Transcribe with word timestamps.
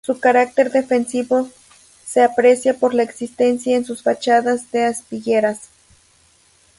Su 0.03 0.19
carácter 0.19 0.71
defensivo 0.71 1.47
se 2.03 2.23
aprecia 2.23 2.73
por 2.79 2.95
la 2.95 3.03
existencia 3.03 3.77
en 3.77 3.85
sus 3.85 4.01
fachadas 4.01 4.71
de 4.71 4.85
aspilleras. 4.85 5.69